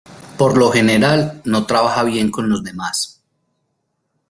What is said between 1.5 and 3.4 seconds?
trabaja bien con los demás.